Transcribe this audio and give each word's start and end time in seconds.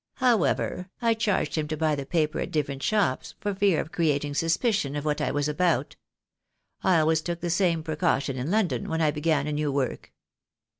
However, 0.15 0.89
I 0.99 1.13
charged 1.13 1.53
him 1.55 1.67
to 1.67 1.77
buy 1.77 1.93
the 1.93 2.07
paper 2.07 2.39
at 2.39 2.49
different 2.49 2.81
shops, 2.81 3.35
for 3.39 3.53
fear 3.53 3.79
of 3.79 3.91
creating 3.91 4.33
sus 4.33 4.57
picion 4.57 4.97
of 4.97 5.05
what 5.05 5.21
I 5.21 5.29
was 5.29 5.47
about. 5.47 5.95
I 6.81 6.97
always 6.97 7.21
took 7.21 7.39
the 7.39 7.51
same 7.51 7.83
precraition 7.83 8.35
in 8.35 8.49
London, 8.49 8.89
when 8.89 8.99
I 8.99 9.11
began 9.11 9.45
a 9.45 9.51
new 9.51 9.71
work." 9.71 10.11